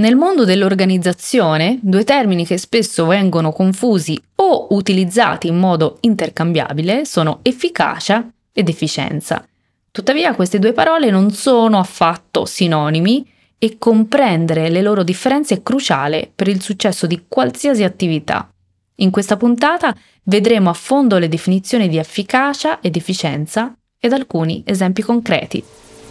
[0.00, 7.40] Nel mondo dell'organizzazione, due termini che spesso vengono confusi o utilizzati in modo intercambiabile sono
[7.42, 9.46] efficacia ed efficienza.
[9.90, 16.32] Tuttavia queste due parole non sono affatto sinonimi e comprendere le loro differenze è cruciale
[16.34, 18.50] per il successo di qualsiasi attività.
[18.96, 25.02] In questa puntata vedremo a fondo le definizioni di efficacia ed efficienza ed alcuni esempi
[25.02, 25.62] concreti.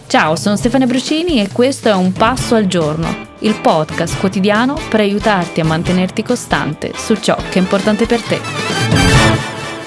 [0.10, 5.02] Ciao, sono Stefania Brucini e questo è Un Passo al Giorno, il podcast quotidiano per
[5.02, 8.40] aiutarti a mantenerti costante su ciò che è importante per te.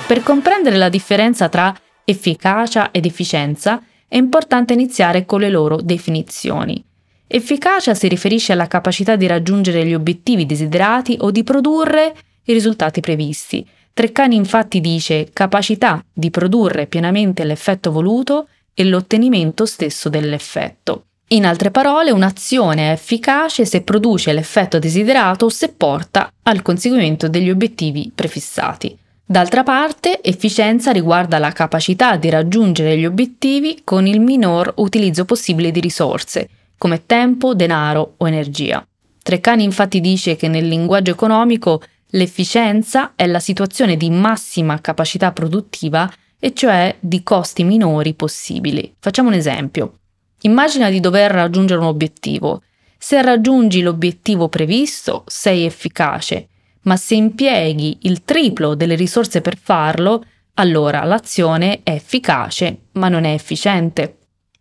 [0.06, 6.80] Per comprendere la differenza tra efficacia ed efficienza è importante iniziare con le loro definizioni.
[7.26, 12.14] Efficacia si riferisce alla capacità di raggiungere gli obiettivi desiderati o di produrre
[12.44, 13.66] i risultati previsti.
[13.92, 21.04] Treccani infatti dice capacità di produrre pienamente l'effetto voluto e l'ottenimento stesso dell'effetto.
[21.28, 27.28] In altre parole, un'azione è efficace se produce l'effetto desiderato o se porta al conseguimento
[27.28, 28.98] degli obiettivi prefissati.
[29.24, 35.70] D'altra parte, efficienza riguarda la capacità di raggiungere gli obiettivi con il minor utilizzo possibile
[35.70, 38.86] di risorse, come tempo, denaro o energia.
[39.22, 46.12] Treccani infatti dice che nel linguaggio economico l'efficienza è la situazione di massima capacità produttiva
[46.44, 48.92] e cioè di costi minori possibili.
[48.98, 50.00] Facciamo un esempio.
[50.40, 52.62] Immagina di dover raggiungere un obiettivo.
[52.98, 56.48] Se raggiungi l'obiettivo previsto, sei efficace,
[56.82, 63.22] ma se impieghi il triplo delle risorse per farlo, allora l'azione è efficace, ma non
[63.22, 64.16] è efficiente.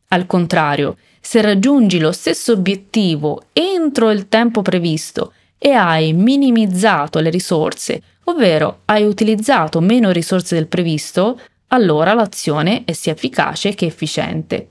[0.09, 7.31] Al contrario, se raggiungi lo stesso obiettivo entro il tempo previsto e hai minimizzato le
[7.31, 11.40] risorse, ovvero hai utilizzato meno risorse del previsto,
[11.74, 14.70] allora l'azione è sia efficace che efficiente.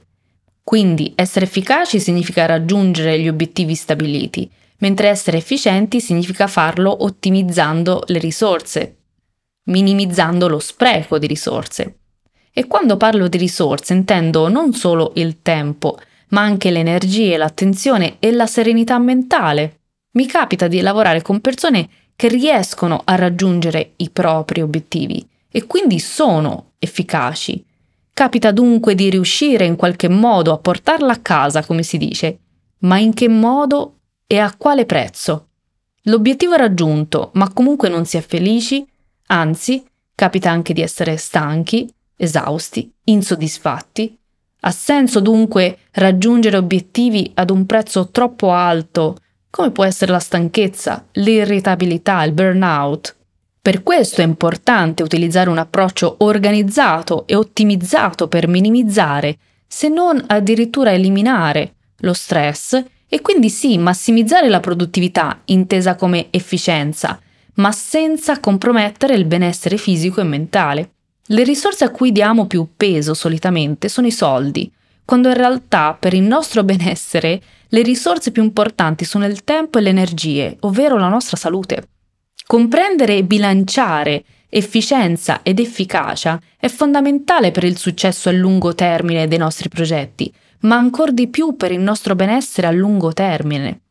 [0.63, 8.19] Quindi essere efficaci significa raggiungere gli obiettivi stabiliti, mentre essere efficienti significa farlo ottimizzando le
[8.19, 8.97] risorse,
[9.65, 11.97] minimizzando lo spreco di risorse.
[12.53, 18.17] E quando parlo di risorse intendo non solo il tempo, ma anche le energie, l'attenzione
[18.19, 19.81] e la serenità mentale.
[20.13, 25.99] Mi capita di lavorare con persone che riescono a raggiungere i propri obiettivi e quindi
[25.99, 27.65] sono efficaci.
[28.13, 32.39] Capita dunque di riuscire in qualche modo a portarla a casa, come si dice,
[32.81, 35.49] ma in che modo e a quale prezzo?
[36.05, 38.87] L'obiettivo è raggiunto, ma comunque non si è felici,
[39.27, 39.85] anzi,
[40.15, 44.17] capita anche di essere stanchi, esausti, insoddisfatti.
[44.61, 49.17] Ha senso dunque raggiungere obiettivi ad un prezzo troppo alto,
[49.49, 53.17] come può essere la stanchezza, l'irritabilità, il burnout?
[53.63, 60.93] Per questo è importante utilizzare un approccio organizzato e ottimizzato per minimizzare, se non addirittura
[60.93, 67.21] eliminare, lo stress e quindi sì, massimizzare la produttività intesa come efficienza,
[67.55, 70.91] ma senza compromettere il benessere fisico e mentale.
[71.27, 74.73] Le risorse a cui diamo più peso solitamente sono i soldi,
[75.05, 79.83] quando in realtà per il nostro benessere le risorse più importanti sono il tempo e
[79.83, 81.89] le energie, ovvero la nostra salute.
[82.51, 89.39] Comprendere e bilanciare efficienza ed efficacia è fondamentale per il successo a lungo termine dei
[89.39, 93.83] nostri progetti, ma ancor di più per il nostro benessere a lungo termine.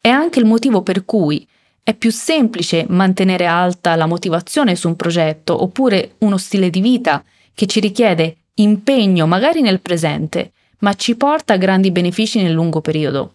[0.00, 1.46] È anche il motivo per cui
[1.82, 7.22] è più semplice mantenere alta la motivazione su un progetto oppure uno stile di vita
[7.52, 12.80] che ci richiede impegno magari nel presente, ma ci porta a grandi benefici nel lungo
[12.80, 13.33] periodo.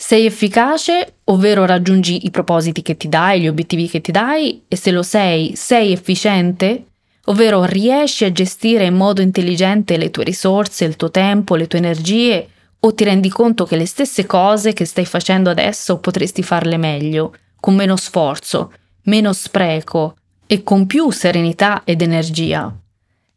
[0.00, 4.76] Sei efficace, ovvero raggiungi i propositi che ti dai, gli obiettivi che ti dai, e
[4.76, 6.84] se lo sei, sei efficiente,
[7.24, 11.80] ovvero riesci a gestire in modo intelligente le tue risorse, il tuo tempo, le tue
[11.80, 12.48] energie,
[12.78, 17.34] o ti rendi conto che le stesse cose che stai facendo adesso potresti farle meglio,
[17.58, 18.72] con meno sforzo,
[19.02, 20.16] meno spreco
[20.46, 22.72] e con più serenità ed energia.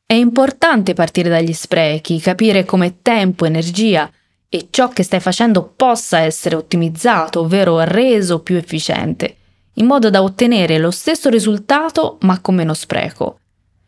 [0.06, 4.10] È importante partire dagli sprechi, capire come tempo, energia,
[4.54, 9.38] e ciò che stai facendo possa essere ottimizzato, ovvero reso più efficiente,
[9.76, 13.40] in modo da ottenere lo stesso risultato ma con meno spreco.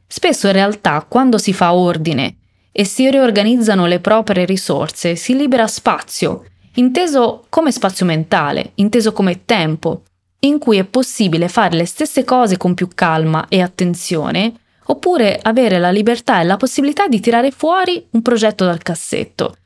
[0.07, 2.37] Spesso in realtà quando si fa ordine
[2.71, 6.45] e si riorganizzano le proprie risorse si libera spazio,
[6.75, 10.03] inteso come spazio mentale, inteso come tempo,
[10.45, 14.53] in cui è possibile fare le stesse cose con più calma e attenzione,
[14.85, 19.57] oppure avere la libertà e la possibilità di tirare fuori un progetto dal cassetto.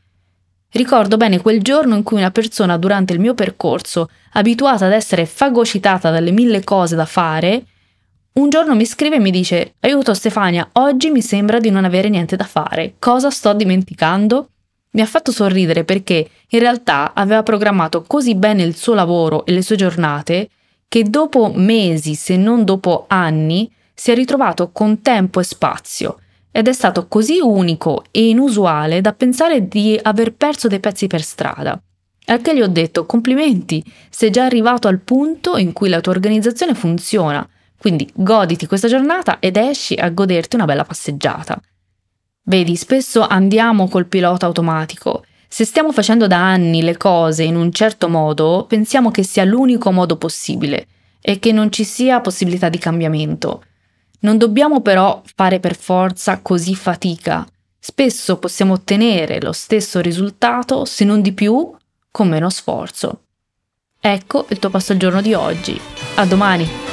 [0.72, 5.26] Ricordo bene quel giorno in cui una persona durante il mio percorso, abituata ad essere
[5.26, 7.64] fagocitata dalle mille cose da fare,
[8.34, 12.10] un giorno mi scrive e mi dice Aiuto Stefania, oggi mi sembra di non avere
[12.10, 12.96] niente da fare.
[13.00, 14.50] Cosa sto dimenticando?
[14.92, 19.54] Mi ha fatto sorridere perché in realtà aveva programmato così bene il suo lavoro e
[19.54, 20.50] le sue giornate
[20.88, 26.20] che dopo mesi, se non dopo anni, si è ritrovato con tempo e spazio
[26.58, 31.22] ed è stato così unico e inusuale da pensare di aver perso dei pezzi per
[31.22, 31.80] strada.
[32.26, 36.14] Al che gli ho detto complimenti, sei già arrivato al punto in cui la tua
[36.14, 41.62] organizzazione funziona, quindi goditi questa giornata ed esci a goderti una bella passeggiata.
[42.46, 45.26] Vedi, spesso andiamo col pilota automatico.
[45.48, 49.92] Se stiamo facendo da anni le cose in un certo modo, pensiamo che sia l'unico
[49.92, 50.88] modo possibile
[51.22, 53.62] e che non ci sia possibilità di cambiamento.
[54.20, 57.46] Non dobbiamo però fare per forza così fatica.
[57.78, 61.72] Spesso possiamo ottenere lo stesso risultato, se non di più,
[62.12, 63.22] con meno sforzo.
[64.00, 65.80] Ecco il tuo passo al giorno di oggi.
[66.16, 66.87] A domani!